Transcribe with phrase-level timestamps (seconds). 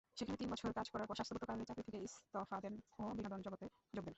[0.17, 3.65] সেখানে তিন বছর কাজ করার পর স্বাস্থ্যগত কারণে চাকরি থেকে ইস্তফা দেন ও বিনোদন জগতে
[3.93, 4.09] যোগ দেন।